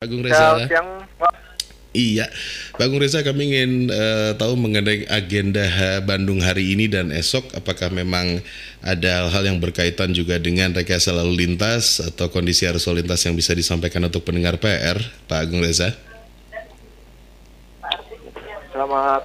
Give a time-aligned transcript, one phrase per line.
[0.00, 0.56] Agung Reza.
[0.56, 0.88] Selamat siang.
[1.92, 2.24] Iya,
[2.72, 7.52] Pak Agung Reza kami ingin eh, tahu mengenai agenda ha- Bandung hari ini dan esok.
[7.52, 8.40] Apakah memang
[8.80, 13.36] ada hal-hal yang berkaitan juga dengan rekayasa lalu lintas atau kondisi arus lalu lintas yang
[13.36, 14.96] bisa disampaikan untuk pendengar PR,
[15.28, 15.92] Pak Agung Reza?
[18.72, 19.20] Selamat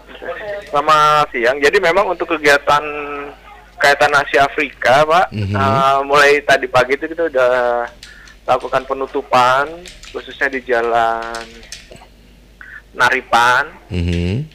[0.67, 1.55] selamat siang.
[1.63, 2.83] Jadi memang untuk kegiatan
[3.79, 5.55] kaitan Asia Afrika, Pak, Mhm.
[5.55, 7.53] eh, mulai tadi pagi itu kita udah
[8.45, 9.65] lakukan penutupan
[10.13, 11.45] khususnya di jalan
[12.95, 14.47] Naripan, Mhm.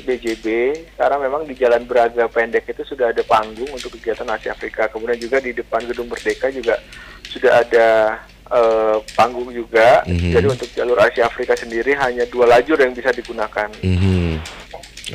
[0.00, 0.46] BJB.
[0.94, 4.88] Sekarang memang di Jalan Braga Pendek itu sudah ada panggung untuk kegiatan Asia Afrika.
[4.88, 6.78] Kemudian juga di depan Gedung Merdeka juga
[7.28, 7.86] sudah ada
[8.50, 10.02] eh, panggung juga.
[10.10, 10.34] Mhm.
[10.34, 13.70] Jadi untuk jalur Asia Afrika sendiri hanya dua lajur yang bisa digunakan.
[13.78, 14.42] Mhm.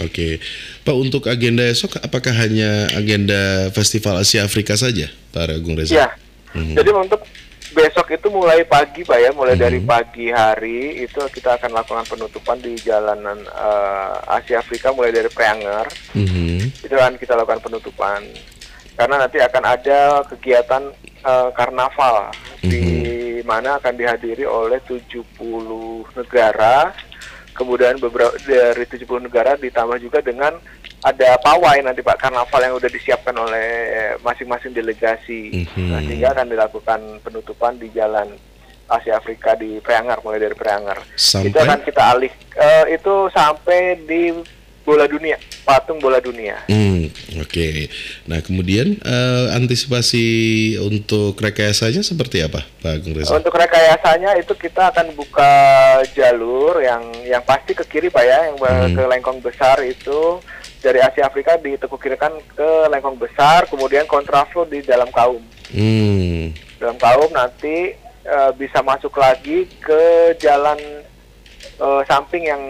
[0.07, 0.39] Oke,
[0.83, 5.95] Pak untuk agenda esok apakah hanya agenda Festival Asia Afrika saja, Pak Agung Reza?
[5.95, 6.07] Ya.
[6.55, 6.79] Mhm.
[6.79, 7.27] Jadi untuk
[7.75, 9.87] besok itu mulai pagi Pak ya, mulai dari Mhm.
[9.87, 15.83] pagi hari itu kita akan lakukan penutupan di jalanan eh, Asia Afrika mulai dari Preanger.
[16.15, 16.87] Mhm.
[16.87, 18.23] Itu akan kita lakukan penutupan.
[18.95, 20.83] Karena nanti akan ada kegiatan
[21.25, 22.85] eh, karnaval di
[23.43, 26.95] mana akan dihadiri oleh 70 negara.
[27.55, 30.55] Kemudian beberapa dari 70 negara ditambah juga dengan
[31.05, 33.67] ada pawai nanti Pak karnaval yang sudah disiapkan oleh
[34.25, 35.53] masing-masing delegasi.
[35.53, 35.85] Mhm.
[35.93, 38.33] Nah, sehingga akan dilakukan penutupan di jalan
[38.89, 40.97] Asia Afrika di Preanger mulai dari Preanger.
[41.13, 44.33] Sampai Itu akan kita alih eh, itu sampai di
[44.85, 45.33] bola dunia,
[45.65, 46.61] patung bola dunia.
[46.69, 47.09] Hmm,
[47.41, 47.89] oke.
[48.29, 50.25] Nah, kemudian eh, antisipasi
[50.77, 53.33] untuk rekayasanya seperti apa, Pak Agung Reza?
[53.33, 55.53] Untuk rekayasanya itu kita akan buka
[56.13, 58.93] jalur yang yang pasti ke kiri Pak ya, yang Hmm.
[58.93, 60.37] ke Lengkong Besar itu
[60.85, 65.41] dari Asia Afrika ditekuk kirikan ke Lengkong Besar, kemudian kontraflow di dalam kaum.
[65.73, 70.77] Hmm, Dalam kaum nanti eh, bisa masuk lagi ke jalan
[71.81, 72.61] eh, samping yang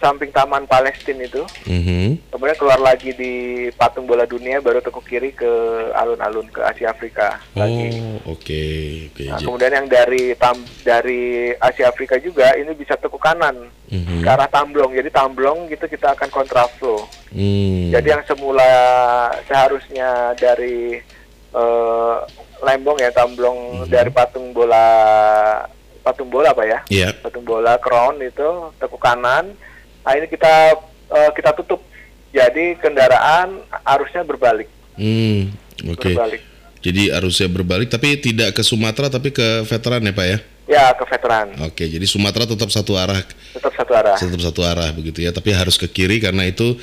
[0.00, 1.44] samping Taman Palestina itu.
[1.64, 2.16] mhm.
[2.26, 3.32] Kemudian keluar lagi di
[3.70, 5.46] patung bola dunia baru tekuk kiri ke
[5.92, 8.00] alun-alun ke Asia Afrika lagi.
[8.24, 8.62] Oh, oke,
[9.06, 9.24] oke.
[9.26, 11.22] Nah, Ji- kemudian yang dari tam dari
[11.54, 14.24] Asia Afrika juga ini bisa tekuk kanan Mhm.
[14.24, 14.90] ke arah Tamblong.
[14.90, 17.04] Jadi Tamblong gitu kita akan kontraflow.
[17.30, 18.66] Hmm, Jadi yang semula
[19.44, 20.96] seharusnya dari
[21.50, 22.16] eh,
[22.60, 23.88] Lembong ya Tamblong Mhm.
[23.88, 24.86] dari patung bola
[26.00, 26.78] patung bola apa ya?
[26.88, 28.48] ya, Patung bola crown itu
[28.78, 29.52] tekuk kanan.
[30.00, 30.52] Nah ini kita
[31.08, 31.80] eh, kita tutup.
[32.30, 35.50] Jadi kendaraan arusnya berbalik, hmm,
[35.90, 36.14] oke.
[36.14, 36.40] berbalik.
[36.78, 40.38] Jadi arusnya berbalik, tapi tidak ke Sumatera, tapi ke veteran ya, Pak ya?
[40.64, 43.18] Ya ke veteran, Oke, jadi Sumatera tetap satu arah,
[43.52, 44.14] tetap satu arah.
[44.14, 46.78] tetap satu arah begitu ya, tapi harus ke kiri karena itu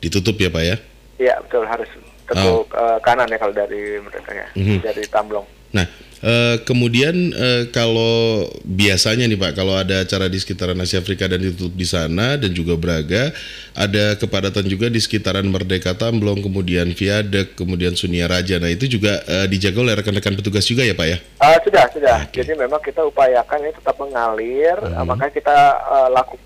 [0.00, 0.76] ditutup ya, Pak ya?
[1.20, 1.88] Iya betul harus
[2.24, 4.60] tekuk eh, kanan ya kalau dari mereka ya Oh.
[4.64, 4.76] Mhm.
[4.80, 5.46] dari Tamblong.
[5.76, 5.84] Nah,
[6.22, 11.42] eh, kemudian eh, kalau biasanya nih Pak, kalau ada acara di sekitaran Asia Afrika dan
[11.42, 13.34] ditutup di sana dan juga Braga,
[13.76, 18.56] ada kepadatan juga di sekitaran Merdeka Tamblong, kemudian Viadek, kemudian Sunia Raja.
[18.56, 21.18] Nah, itu juga eh, dijaga oleh rekan-rekan petugas juga ya Pak ya?
[21.40, 22.16] Ah, sudah sudah.
[22.24, 22.40] Oke.
[22.40, 24.94] Jadi memang kita upayakan ini tetap mengalir, Mhm.
[24.96, 26.44] ah, makanya kita eh, lakukan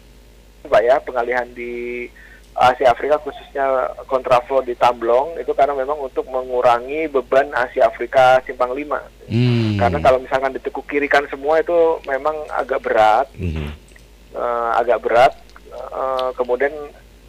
[0.60, 2.06] Pak ya pengalihan di
[2.54, 3.64] Asia Afrika khususnya
[4.04, 9.00] kontraflow di Tamblong itu karena memang untuk mengurangi beban Asia Afrika simpang 5.
[9.30, 9.78] Hmm.
[9.80, 11.72] Karena kalau misalkan ditekuk kirikan semua itu
[12.04, 13.68] memang agak berat, Mhm.
[14.34, 15.32] eh, agak berat.
[15.70, 16.74] eh, kemudian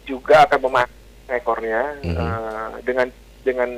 [0.02, 0.90] juga akan memakan
[1.30, 2.16] ekornya Mhm.
[2.18, 3.06] eh, dengan
[3.42, 3.70] dengan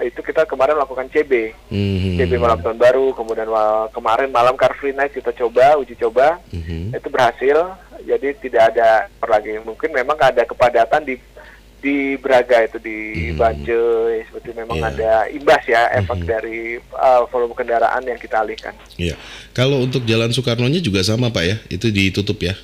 [0.00, 1.52] itu kita kemarin melakukan CB.
[1.68, 2.16] Mhm.
[2.16, 3.48] CB malam tahun baru, kemudian
[3.90, 6.96] kemarin malam Car Free Night kita coba uji coba, Mhm.
[6.96, 7.56] itu berhasil.
[8.08, 8.88] Jadi tidak ada
[9.20, 9.60] lagi.
[9.60, 11.20] Mungkin memang ada kepadatan di
[11.78, 13.38] di Braga itu di Mhm.
[13.38, 14.88] Bancai seperti memang Iya.
[14.90, 16.26] ada imbas ya efek Mhm.
[16.26, 16.58] dari
[16.90, 18.74] uh, volume kendaraan yang kita alihkan.
[18.98, 19.14] Iya.
[19.54, 21.56] Kalau untuk Jalan Soekarno-nya juga sama Pak ya?
[21.70, 22.58] Itu ditutup ya?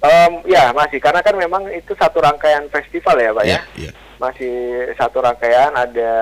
[0.00, 3.60] Em, ya masih karena kan memang itu satu rangkaian festival ya pak ya.
[3.76, 3.90] Iya.
[4.16, 4.52] Masih
[4.96, 6.12] satu rangkaian ada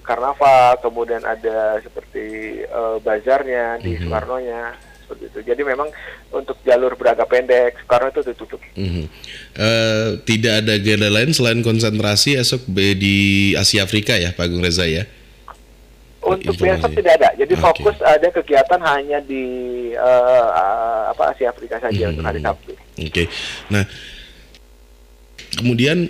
[0.00, 2.24] karnaval, kemudian ada seperti
[2.60, 4.00] eh, bazarnya di Mhm.
[4.04, 4.60] Soekarno-nya
[5.10, 5.38] seperti itu.
[5.42, 5.90] Jadi memang
[6.30, 8.62] untuk jalur Braga pendek Soekarno itu ditutup.
[8.78, 9.04] Mhm.
[9.58, 14.86] Eh, tidak ada agenda lain selain konsentrasi esok di Asia Afrika ya, Pak Agung Reza
[14.86, 15.02] ya?
[16.22, 17.34] Untuk besok tidak ada.
[17.34, 17.62] Jadi Oke.
[17.64, 19.42] fokus ada kegiatan hanya di
[19.90, 20.46] eh,
[21.10, 22.10] apa Asia Afrika saja Mhm.
[22.14, 22.72] untuk hari Sabtu.
[23.00, 23.24] Oke.
[23.66, 23.82] Nah,
[25.58, 26.06] kemudian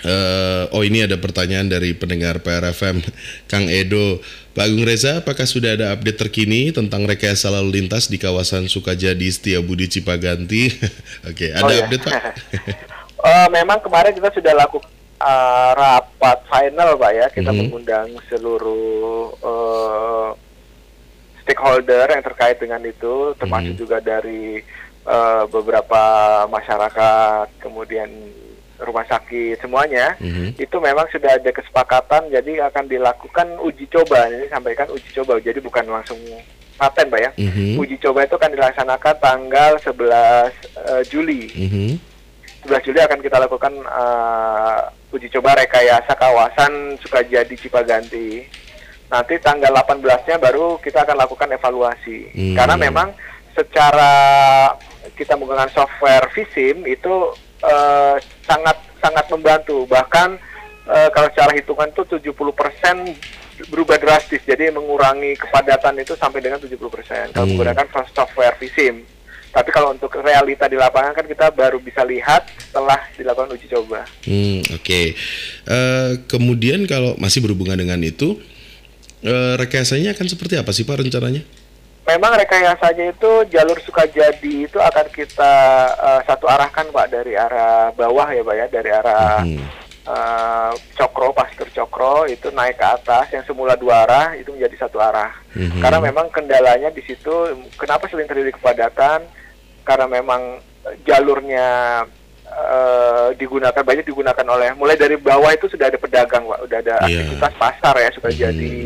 [0.00, 3.02] eh, oh ini ada pertanyaan dari pendengar PRFM
[3.46, 4.20] Kang Edo.
[4.50, 9.30] Pak Agung Reza, apakah sudah ada update terkini tentang rekayasa lalu lintas di kawasan Sukajadi
[9.30, 10.66] Setiabudi Cipaganti?
[11.30, 11.86] Oke, ada Oh, ya.
[11.86, 12.14] update Pak?
[13.18, 14.86] Eh, memang kemarin kita sudah lakukan
[15.18, 17.58] eh, rapat final pak ya kita Mhm.
[17.60, 20.28] mengundang seluruh eh,
[21.42, 23.80] stakeholder yang terkait dengan itu, termasuk Mhm.
[23.80, 24.62] juga dari
[25.02, 26.02] eh, beberapa
[26.46, 28.06] masyarakat, kemudian
[28.78, 30.54] rumah sakit semuanya, Mhm.
[30.58, 34.30] itu memang sudah ada kesepakatan, jadi akan dilakukan uji coba.
[34.30, 36.18] Ini sampaikan uji coba, jadi bukan langsung
[36.78, 37.30] paten, Pak ya.
[37.34, 37.74] Mhm.
[37.78, 41.50] Uji coba itu akan dilaksanakan tanggal 11 eh, Juli.
[41.54, 41.90] Mhm.
[42.66, 44.80] 11 Juli akan kita lakukan eh,
[45.10, 48.46] uji coba rekayasa kawasan Sukajadi Cipaganti.
[49.08, 52.28] Nanti tanggal 18-nya baru kita akan lakukan evaluasi.
[52.28, 52.52] Hmm.
[52.52, 53.08] Karena memang
[53.56, 54.12] secara
[55.16, 59.84] kita menggunakan software Visim itu eh, sangat sangat membantu.
[59.84, 60.28] Bahkan
[60.86, 63.14] eh, kalau secara hitungan itu 70%
[63.66, 64.42] berubah drastis.
[64.42, 67.50] Jadi mengurangi kepadatan itu sampai dengan 70% kalau Hmm.
[67.52, 69.02] menggunakan software Visim.
[69.48, 74.04] Tapi kalau untuk realita di lapangan kan kita baru bisa lihat setelah dilakukan uji coba.
[74.22, 75.16] Hmm, Oke.
[75.64, 78.38] Eh, kemudian kalau masih berhubungan dengan itu,
[79.24, 81.42] eh, rekayasanya akan seperti apa sih Pak rencananya?
[82.08, 85.52] Memang rekayasanya itu jalur Sukajadi itu akan kita
[85.92, 89.60] eh, satu arahkan Pak dari arah bawah ya Pak ya dari arah Hmm.
[90.08, 94.96] eh, Cokro, Pastur Cokro itu naik ke atas yang semula dua arah itu menjadi satu
[94.96, 95.36] arah.
[95.52, 95.84] Mhm.
[95.84, 97.28] Karena memang kendalanya di situ
[97.76, 99.28] kenapa sering terjadi kepadatan?
[99.84, 100.64] Karena memang
[101.04, 101.68] jalurnya
[102.48, 106.94] eh, digunakan banyak digunakan oleh mulai dari bawah itu sudah ada pedagang Pak, udah ada
[107.04, 107.28] Iya.
[107.28, 108.56] aktivitas pasar ya Sukajadi.
[108.56, 108.76] Jadi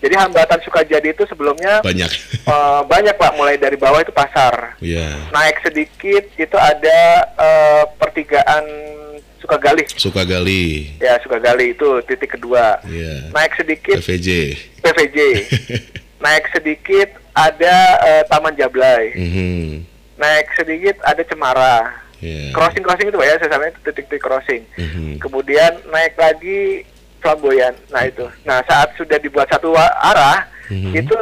[0.00, 2.10] hambatan Sukajadi itu sebelumnya Banyak.
[2.48, 4.72] Eh, banyak pak, mulai dari bawah itu pasar.
[4.80, 5.20] ya.
[5.28, 6.98] Naik sedikit itu ada
[7.36, 8.64] eh, pertigaan
[9.36, 9.84] Sukagali.
[10.00, 10.96] Suka gali.
[10.96, 12.80] Ya Sukagali itu titik kedua.
[12.88, 13.28] Ya.
[13.28, 14.28] Naik sedikit PVJ.
[14.80, 15.18] PVJ.
[16.24, 19.12] Naik sedikit ada eh, Taman Jablay.
[19.12, 19.84] Mhm.
[20.16, 22.08] Naik sedikit ada Cemara.
[22.18, 22.50] Ya.
[22.50, 24.64] Crossing crossing itu pak ya, saya sampai titik-titik crossing.
[24.74, 25.22] Mhm.
[25.22, 26.82] Kemudian naik lagi
[27.18, 27.74] Flamboyan.
[27.88, 28.24] Nah itu.
[28.42, 30.92] Nah saat sudah dibuat satu arah Mhm.
[30.94, 31.16] itu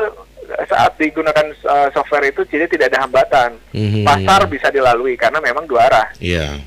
[0.65, 3.51] saat digunakan uh, software itu jadi tidak ada hambatan.
[3.71, 4.03] Mhm.
[4.03, 6.07] Pasar bisa dilalui karena memang dua arah.
[6.19, 6.59] Iya.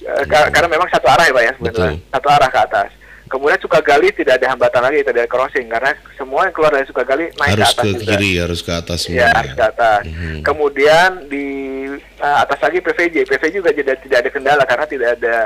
[0.00, 1.96] Eh, ka- karena memang satu arah ya Pak ya sebenarnya.
[1.96, 2.12] Betul.
[2.12, 2.90] Satu arah ke atas.
[3.24, 7.24] Kemudian Sukagali tidak ada hambatan lagi, tidak ada crossing karena semua yang keluar dari Sukagali
[7.34, 8.10] naik Harus ke atas ke juga.
[8.12, 9.16] kiri, harus ke atas semua.
[9.16, 10.02] Ya, harus ke atas.
[10.04, 10.38] Mhm.
[10.44, 11.46] Kemudian di
[12.20, 13.16] uh, atas lagi PVJ.
[13.24, 15.36] PVJ juga tidak tidak ada kendala karena tidak ada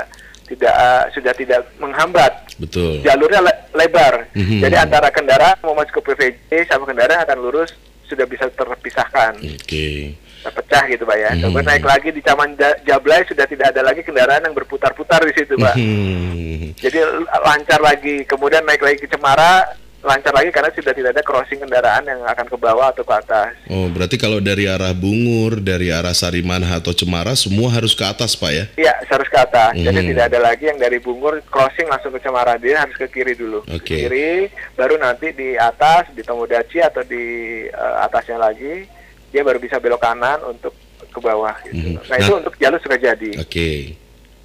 [0.49, 2.97] tidak uh, sudah tidak menghambat Betul.
[2.99, 4.25] jalurnya le- lebar.
[4.33, 4.59] Mhm.
[4.59, 7.69] Jadi antara kendaraan mau masuk ke PVJ sama kendaraan akan lurus
[8.03, 10.17] sudah bisa terpisahkan, Oke.
[10.41, 11.31] terpecah gitu pak ya.
[11.31, 11.41] Mhm.
[11.45, 15.33] Kemudian naik lagi di Taman Ja- Jablay sudah tidak ada lagi kendaraan yang berputar-putar di
[15.37, 15.77] situ pak.
[15.77, 16.73] Mhm.
[16.75, 18.25] Jadi l- lancar lagi.
[18.25, 22.47] Kemudian naik lagi ke Cemara lancar lagi karena sudah tidak ada crossing kendaraan yang akan
[22.47, 23.51] ke bawah atau ke atas.
[23.67, 28.31] Oh, berarti kalau dari arah Bungur, dari arah Sarimanha atau Cemara semua harus ke atas,
[28.33, 28.65] Pak ya?
[28.79, 29.75] Iya, harus ke atas.
[29.75, 30.07] Jadi Mhm.
[30.15, 32.55] tidak ada lagi yang dari Bungur crossing langsung ke Cemara.
[32.55, 33.59] Dia harus ke kiri dulu.
[33.67, 33.83] Oke.
[33.83, 34.31] Ke kiri,
[34.73, 37.23] baru nanti di atas, di Tomodachi atau di
[37.67, 38.87] eh, atasnya lagi,
[39.29, 40.71] dia baru bisa belok kanan untuk
[41.05, 41.59] ke bawah.
[41.67, 41.99] Gitu.
[41.99, 42.07] Mhm.
[42.07, 42.39] Nah, itu Nah.
[42.39, 43.35] untuk jalur Sukajadi.
[43.35, 43.69] Oke.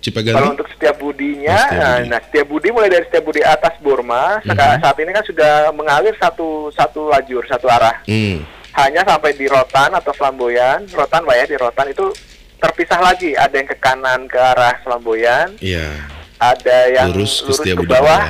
[0.04, 0.52] Kalau Cipaganti?
[0.52, 2.08] untuk setiap budinya, Oh, Setiabudi.
[2.08, 4.80] nah setiap budi mulai dari setiap budi atas Burma, seka- Mhm.
[4.82, 8.04] saat ini kan sudah mengalir satu satu lajur, satu arah.
[8.04, 8.44] Hmm.
[8.74, 12.04] Hanya sampai di Rotan atau Flamboyan, Rotan Pak ya, di Rotan itu
[12.58, 13.32] terpisah lagi.
[13.32, 15.88] Ada yang ke kanan ke arah Flamboyan, Iya.
[16.36, 18.22] ada yang Lurus lurus, ke ke, bawah, Bawah.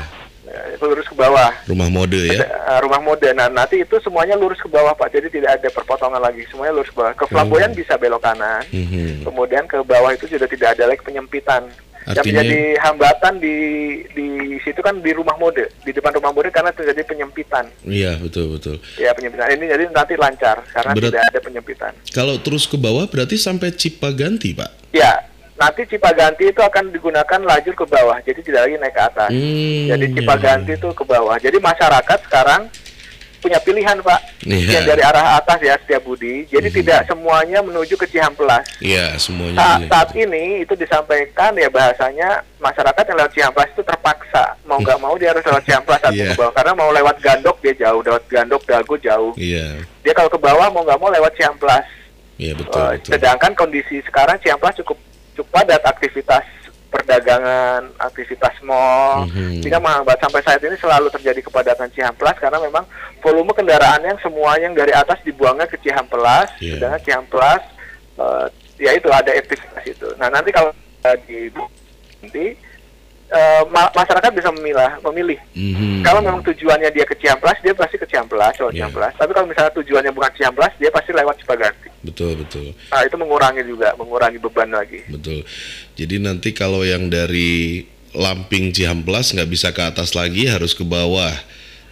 [0.54, 1.50] Eh, lurus ke bawah.
[1.66, 2.38] Rumah mode ya?
[2.38, 3.28] Ada, eh, rumah mode.
[3.30, 5.10] Nah, nanti itu semuanya lurus ke bawah Pak.
[5.10, 6.46] Jadi tidak ada perpotongan lagi.
[6.46, 7.12] Semuanya lurus ke bawah.
[7.12, 7.78] Ke Flamboyan Hmm.
[7.78, 8.62] bisa belok kanan.
[8.68, 9.24] Mhm.
[9.24, 11.66] Kemudian ke bawah itu sudah tidak ada lagi penyempitan.
[12.04, 13.56] Yang Artinya- menjadi hambatan di
[14.12, 14.28] di
[14.60, 17.64] situ kan di rumah mode, di depan rumah mode karena terjadi penyempitan.
[17.80, 18.76] Iya, betul betul.
[19.00, 21.92] Ya penyempitan ini jadi nanti lancar karena Berat- tidak ada penyempitan.
[22.12, 24.92] Kalau terus ke bawah berarti sampai Cipaganti, Pak?
[24.92, 25.16] Ya,
[25.54, 29.30] nanti Cipaganti itu akan digunakan lajur ke bawah, jadi tidak lagi naik ke atas.
[29.30, 31.36] Hmm, Jadi Cipaganti itu ke bawah.
[31.36, 32.62] Jadi masyarakat sekarang
[33.38, 34.80] punya pilihan Pak, Iya.
[34.80, 36.48] yang dari arah atas ya setiap budi.
[36.48, 36.76] Jadi Mhm.
[36.80, 38.64] tidak semuanya menuju ke Cihamplas.
[38.80, 39.60] Iya, semuanya.
[39.60, 39.88] Saat, boleh.
[39.92, 45.12] saat ini itu disampaikan ya bahasanya masyarakat yang lewat Cihamplas itu terpaksa mau nggak mau
[45.14, 46.32] dia harus lewat Cihamplas atau Iya.
[46.32, 49.32] ke bawah karena mau lewat Gandok dia jauh, lewat Gandok Dago jauh.
[49.36, 49.66] Iya.
[50.00, 51.84] Dia kalau ke bawah mau nggak mau lewat Cihamplas.
[52.34, 53.10] Iya, betul, Eh, betul.
[53.12, 54.96] sedangkan kondisi sekarang Ciamplas cukup
[55.34, 56.44] cukup padat aktivitas
[56.88, 59.60] perdagangan, aktivitas mall, Mhm.
[59.60, 62.86] sehingga menghambat sampai saat ini selalu terjadi kepadatan Cihamplas karena memang
[63.18, 66.78] volume kendaraan yang semua yang dari atas dibuangnya ke Cihamplas, Iya.
[66.78, 67.62] sedangkan Cihamplas
[68.14, 68.46] eh,
[68.78, 70.06] ya itu ada aktivitas itu.
[70.22, 70.70] Nah nanti kalau
[71.02, 71.50] eh, di
[72.22, 72.54] nanti
[73.66, 75.38] ma- masyarakat bisa memilah, memilih.
[75.52, 76.02] Mhm.
[76.02, 78.78] Kalau memang tujuannya dia ke Cihamplas, dia pasti ke Cihamplas, lewat Iya.
[78.84, 79.12] Cihamplas.
[79.16, 81.88] Tapi kalau misalnya tujuannya bukan Cihamplas, dia pasti lewat Cipaganti.
[82.02, 82.70] Betul, betul.
[82.92, 85.00] Nah, itu mengurangi juga, mengurangi beban lagi.
[85.08, 85.42] Betul.
[85.94, 91.32] Jadi nanti kalau yang dari Lamping Cihamplas nggak bisa ke atas lagi harus ke bawah.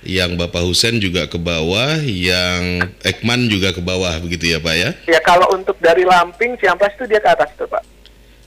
[0.03, 4.91] yang Bapak Husen juga ke bawah, yang Ekman juga ke bawah begitu ya Pak ya?
[5.07, 7.87] Ya kalau untuk dari Lamping Ciamplas itu dia ke atas tuh Pak.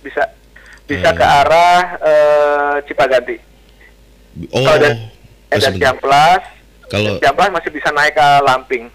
[0.04, 0.20] Bisa
[0.86, 1.18] bisa Hmm.
[1.18, 3.38] ke arah eh, Cipaganti.
[4.52, 5.80] Oh, Kalau dari.
[5.80, 6.42] Ciamplas,
[6.86, 8.86] kalau Ciamplas masih bisa naik ke Lamping.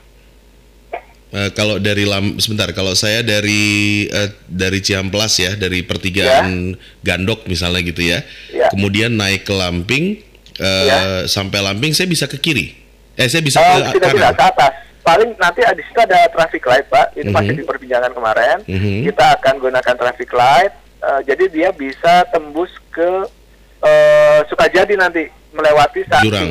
[1.30, 3.62] eh, kalau dari lam sebentar, kalau saya dari
[4.04, 8.20] eh, dari Ciamplas ya, dari pertigaan Gandok misalnya gitu ya,
[8.50, 8.66] Ya.
[8.68, 10.20] kemudian naik ke Lamping,
[10.56, 10.98] eh, Ya.
[11.24, 12.74] sampai Lamping saya bisa ke kiri,
[13.14, 14.34] eh saya bisa Oh, ke kanan.
[14.34, 14.72] ke atas.
[15.00, 17.16] Paling nanti di situ ada traffic light, Pak.
[17.16, 17.32] Itu Mhm.
[17.32, 18.56] masih di perbincangan kemarin.
[18.68, 19.08] Mhm.
[19.08, 20.74] Kita akan gunakan traffic light.
[21.00, 23.10] Eh, jadi dia bisa tembus ke
[23.80, 26.50] eh, Sukajadi nanti melewati samping Jurang.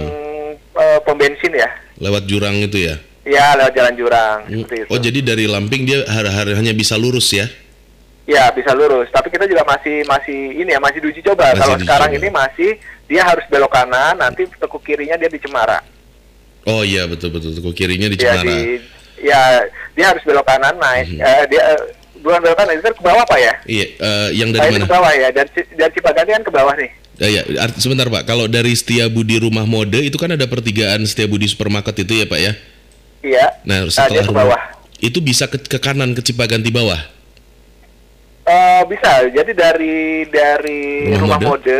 [0.74, 1.70] eh, pom bensin ya.
[1.98, 2.96] Lewat jurang itu ya.
[3.24, 4.64] Ya, lewat jalan jurang Hmm.
[4.64, 4.88] itu.
[4.88, 7.46] Oh jadi dari Lamping dia har- har- hanya bisa lurus ya?
[8.26, 9.10] Ya, bisa lurus.
[9.10, 11.50] Tapi kita juga masih masih ini ya, masih diuji coba.
[11.50, 12.18] Masih Kalau diuji sekarang coba.
[12.18, 12.70] ini masih
[13.06, 15.82] dia harus belok kanan, nanti tekuk kirinya dia di Cemara.
[16.64, 17.52] Oh iya betul betul.
[17.52, 18.46] Tuh kirinya di Ya, Cemara.
[18.46, 18.58] di
[19.20, 19.42] ya
[19.94, 21.06] dia harus belok kanan naik.
[21.10, 21.20] Mhm.
[21.20, 21.64] Eh, dia
[22.20, 23.54] belok kanan, itu kan ke bawah Pak ya?
[23.64, 24.86] Iya, eh, yang dari ini mana?
[24.86, 25.28] ke bawah ya.
[25.30, 26.92] Dari Ci- dari Cipaganti kan ke bawah nih.
[27.18, 27.42] Eh, ya,
[27.76, 28.24] sebentar Pak.
[28.24, 32.54] Kalau dari Setiabudi Rumah Mode itu kan ada pertigaan Setiabudi Supermarket itu ya Pak ya?
[33.20, 33.46] Iya.
[33.64, 34.62] Nah setelah ke rumah- bawah.
[35.00, 37.00] itu bisa ke, ke kanan ke Cipaganti bawah.
[38.46, 39.28] Eh, bisa.
[39.28, 41.80] Jadi dari dari Rumah rumah, mode.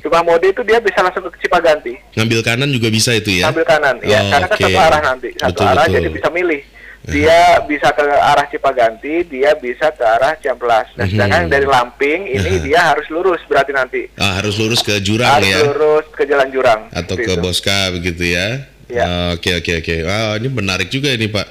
[0.00, 1.92] rumah mode itu dia bisa langsung ke Cipaganti.
[2.16, 3.46] Ngambil kanan juga bisa itu ya?
[3.46, 4.18] Ambil kanan, ya.
[4.18, 4.64] Oh, Karena kan oke.
[4.64, 5.94] satu arah nanti, satu Betul, arah betul.
[5.94, 6.60] jadi bisa milih.
[7.00, 10.92] Dia bisa ke arah Cipaganti, dia bisa ke arah Ciamplas.
[10.94, 11.12] Nah, Mhm.
[11.16, 14.04] sedangkan dari Lamping ini dia harus lurus berarti nanti.
[14.14, 15.64] Ah, harus lurus ke jurang harus ya?
[15.64, 16.92] lurus ke jalan jurang.
[16.92, 17.40] Atau ke itu.
[17.40, 18.68] Boska begitu ya?
[18.86, 19.04] Ya.
[19.06, 19.96] Ah, Oke oke oke.
[20.02, 21.46] Wah ini menarik juga ini Pak.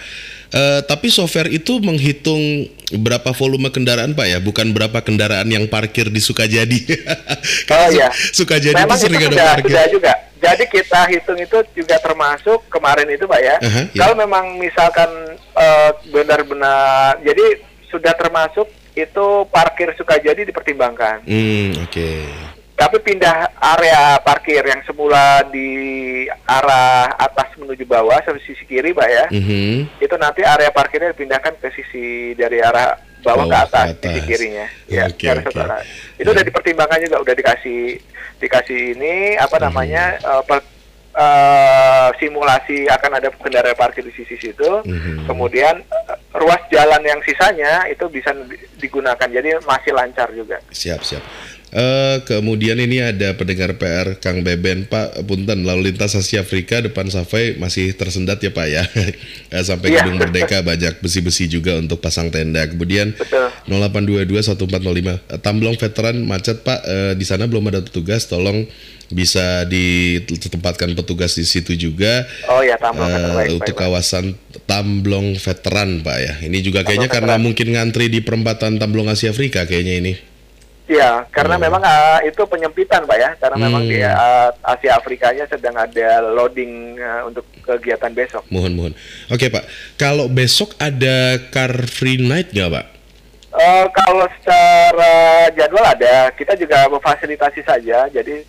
[0.49, 6.09] Eh, tapi software itu menghitung berapa volume kendaraan Pak ya, bukan berapa kendaraan yang parkir
[6.09, 6.89] di Sukajadi.
[7.69, 8.09] Karena Oh, iya.
[8.33, 9.69] Sukajadi Memang itu sering itu ada sudah, parkir.
[9.69, 10.13] sudah juga.
[10.39, 13.55] Jadi kita hitung itu juga termasuk kemarin itu Pak ya.
[13.61, 13.99] Aha, iya.
[14.01, 17.61] Kalau memang misalkan eh, benar-benar, jadi
[17.93, 18.65] sudah termasuk
[18.97, 21.29] itu parkir Sukajadi dipertimbangkan.
[21.29, 22.09] Hmm, oke.
[22.79, 25.67] Tapi pindah area parkir yang semula di
[26.47, 29.25] arah atas menuju bawah sampai sisi kiri, Pak ya.
[29.29, 29.99] Mhm.
[29.99, 34.07] Itu nanti area parkirnya dipindahkan ke sisi dari arah bawah, Bawah ke atas, ke sisi
[34.15, 34.25] atas.
[34.25, 34.65] kirinya.
[34.87, 35.77] Ya, utara.
[36.15, 37.99] Itu udah dipertimbangkan juga, udah dikasih
[38.39, 39.65] dikasih ini apa Hmm.
[39.67, 40.63] namanya eh, per-
[41.11, 44.87] eh, simulasi akan ada kendaraan parkir di sisi situ.
[44.87, 45.27] Mhm.
[45.27, 50.63] Kemudian eh, ruas jalan yang sisanya itu bisa di- digunakan, jadi masih lancar juga.
[50.71, 51.23] Siap, siap.
[51.69, 54.89] Eh kemudian ini ada pendengar PR Kang Beben.
[54.89, 55.61] Pak Punten.
[55.65, 58.83] Lalu lintas Asia Afrika depan Safai masih tersendat ya Pak ya?
[59.49, 60.05] Eh, sampai Iya.
[60.05, 62.61] Gedung Merdeka banyak besi-besi juga untuk pasang tenda.
[62.69, 63.49] Kemudian Betul.
[63.65, 66.79] 0822 1405 Eh, Tamblong veteran macet Pak.
[66.85, 68.29] Eh, di sana belum ada petugas.
[68.29, 68.65] Tolong
[69.09, 72.29] bisa ditempatkan petugas di situ juga.
[72.45, 73.81] Oh ya, baik, baik, untuk baik.
[73.89, 74.37] kawasan
[74.69, 76.33] Tamblong veteran Pak ya?
[76.45, 80.13] Ini juga kayaknya Tamblong karena mungkin ngantri di perempatan Tamblong Asia Afrika kayaknya ini
[80.89, 83.29] Iya, karena memang ah, itu penyempitan, Pak ya.
[83.37, 83.91] Karena memang Hmm.
[83.93, 88.41] di ah, Asia Afrikanya sedang ada loading ah, untuk kegiatan besok.
[88.49, 88.93] Mohon mohon.
[89.29, 92.85] Oke Pak, kalau besok ada car free night nggak Pak?
[93.49, 95.13] Eh, kalau secara
[95.53, 98.09] jadwal ada, kita juga memfasilitasi saja.
[98.09, 98.45] Jadi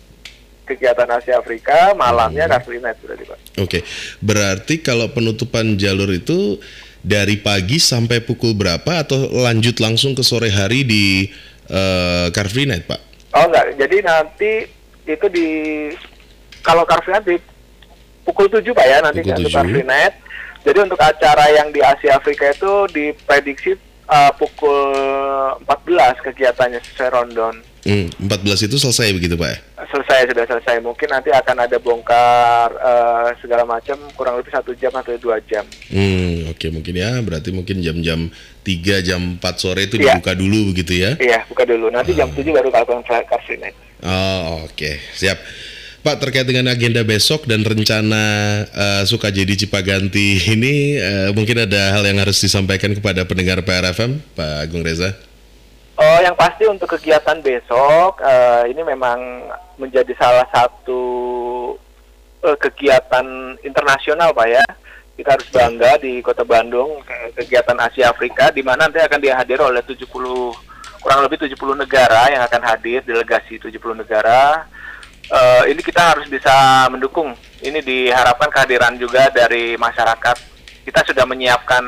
[0.65, 2.53] kegiatan Asia Afrika malamnya Hmm.
[2.53, 3.37] Car Free Night berarti, Pak.
[3.59, 3.79] Oke,
[4.17, 6.57] berarti kalau penutupan jalur itu
[7.01, 11.29] dari pagi sampai pukul berapa atau lanjut langsung ke sore hari di
[11.71, 12.99] eh, car free night Pak?
[13.31, 14.67] Oh enggak, jadi nanti
[15.07, 15.47] itu di
[16.61, 17.35] kalau Car Free Night di
[18.21, 19.73] pukul 7 Pak ya nanti Pukul untuk Car 7.
[19.73, 20.13] Free Night.
[20.61, 23.73] Jadi untuk acara yang di Asia Afrika itu diprediksi
[24.11, 24.77] eh, pukul
[25.63, 27.55] 14 kegiatannya sesuai rundown.
[27.81, 29.57] Hmm, 14 itu selesai begitu Pak ya?
[29.89, 30.77] Selesai sudah selesai.
[30.79, 35.65] Mungkin nanti akan ada bongkar eh, segala macam kurang lebih satu jam atau dua jam.
[35.89, 38.29] Hmm, oke mungkin ya, berarti mungkin jam-jam
[38.61, 40.13] 3 jam 4 sore itu Iya.
[40.13, 41.17] dibuka dulu begitu ya?
[41.17, 41.89] Iya, buka dulu.
[41.89, 42.21] Nanti Ah.
[42.21, 43.73] jam 7 baru lakukan Car Free Night.
[44.01, 45.37] Oh, oke, siap.
[46.01, 48.23] Pak terkait dengan agenda besok dan rencana
[48.65, 54.65] eh, Sukajadi Cipaganti ini eh, mungkin ada hal yang harus disampaikan kepada pendengar PRFM, Pak
[54.65, 55.13] Agung Reza.
[56.01, 59.45] Oh, yang pasti untuk kegiatan besok eh, ini memang
[59.77, 61.01] menjadi salah satu
[62.49, 64.65] eh, kegiatan internasional, Pak ya.
[65.13, 69.61] Kita harus bangga di Kota Bandung ke- kegiatan Asia Afrika di mana nanti akan dihadiri
[69.61, 70.09] oleh 70
[70.97, 74.65] kurang lebih 70 negara yang akan hadir, delegasi 70 negara.
[75.31, 76.51] Eh, ini kita harus bisa
[76.91, 77.31] mendukung.
[77.63, 80.35] Ini diharapkan kehadiran juga dari masyarakat.
[80.83, 81.83] Kita sudah menyiapkan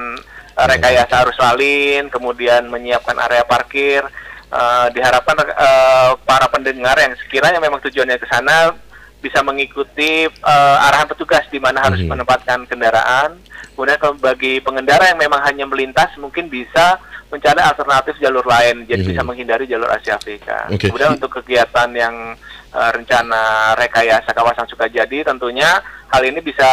[0.53, 4.07] eh, rekayasa arus lalin, kemudian menyiapkan area parkir.
[4.47, 8.79] Eh, diharapkan eh, para pendengar yang sekiranya memang tujuannya ke sana
[9.23, 12.12] bisa mengikuti uh, arahan petugas di mana harus Mhm.
[12.12, 13.39] menempatkan kendaraan.
[13.71, 17.00] Kemudian bagi pengendara yang memang hanya melintas mungkin bisa
[17.33, 19.09] mencari alternatif jalur lain, jadi Mhm.
[19.09, 20.69] bisa menghindari jalur Asia Afrika.
[20.69, 20.87] Oke.
[20.87, 22.37] Kemudian untuk kegiatan yang
[22.69, 26.69] uh, rencana rekayasa kawasan Sukajadi tentunya hal ini bisa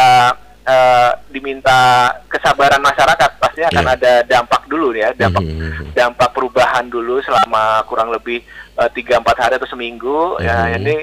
[0.61, 3.31] uh, diminta kesabaran masyarakat.
[3.40, 3.97] Pasti akan Iya.
[3.97, 5.97] ada dampak dulu ya, dampak Mhm.
[5.97, 8.45] dampak perubahan dulu selama kurang lebih
[8.81, 10.40] eh, tiga empat hari atau seminggu.
[10.40, 10.76] Ya Mhm.
[10.81, 10.95] ini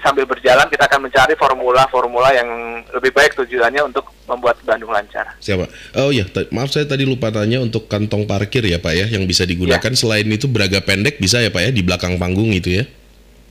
[0.00, 2.48] sambil berjalan kita akan mencari formula-formula yang
[2.90, 5.36] lebih baik tujuannya untuk membuat Bandung lancar.
[5.38, 5.68] Siapa?
[5.94, 9.24] Oh iya, ta- maaf saya tadi lupa tanya untuk kantong parkir ya Pak ya yang
[9.24, 9.98] bisa digunakan Iya.
[9.98, 12.84] selain itu braga pendek bisa ya Pak ya di belakang panggung itu ya.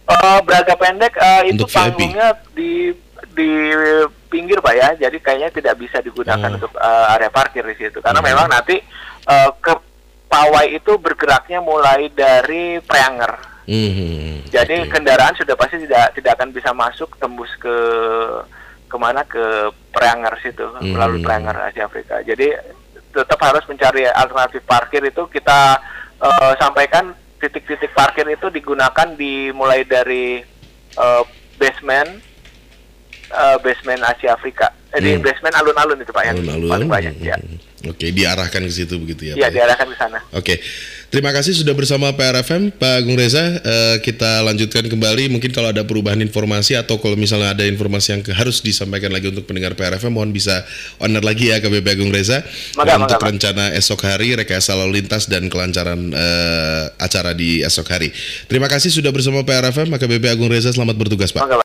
[0.03, 1.77] Eh, braga pendek eh, itu Untuk VIP.
[1.79, 2.71] panggungnya di
[3.33, 3.49] di
[4.27, 6.55] pinggir pak ya, jadi kayaknya tidak bisa digunakan Oh.
[6.55, 7.97] untuk eh, area parkir di situ.
[7.97, 8.27] Karena Mhm.
[8.27, 8.75] memang nanti
[9.23, 9.73] eh, ke
[10.27, 13.52] pawai itu bergeraknya mulai dari Preanger.
[13.65, 14.49] Mhm.
[14.49, 14.89] Jadi Oke.
[14.89, 17.75] kendaraan sudah pasti tidak tidak akan bisa masuk tembus ke
[18.85, 19.41] ke mana ke
[19.89, 20.91] Preanger situ Hmm.
[20.91, 22.21] melalui Preanger Asia Afrika.
[22.21, 22.51] Jadi
[23.09, 25.79] tetap harus mencari alternatif parkir itu kita
[26.19, 30.39] eh, sampaikan titik-titik parkir itu digunakan dimulai dari
[30.93, 31.23] eh,
[31.55, 32.09] basement
[33.29, 34.69] eh, basement Asia Afrika.
[34.89, 35.21] Jadi Hmm.
[35.21, 36.69] basement alun-alun itu pak yang Alun-alun.
[36.69, 37.37] paling banyak ya.
[37.83, 39.35] Oke, diarahkan ke situ begitu ya.
[39.35, 39.49] Iya ya?
[39.51, 40.19] diarahkan ke sana.
[40.31, 40.55] Oke,
[41.07, 43.43] terima kasih sudah bersama PRFM, Pak Agung Reza.
[43.59, 45.27] Eh, kita lanjutkan kembali.
[45.27, 49.43] Mungkin kalau ada perubahan informasi atau kalau misalnya ada informasi yang harus disampaikan lagi untuk
[49.43, 50.63] pendengar PRFM, mohon bisa
[50.97, 53.27] owner lagi ya ke BP Agung Reza Eh, untuk Pak.
[53.27, 58.15] rencana esok hari, rekayasa lalu lintas dan kelancaran eh, acara di esok hari.
[58.47, 61.43] Terima kasih sudah bersama PRFM, maka BP Agung Reza selamat bertugas, Pak.
[61.43, 61.51] Pak.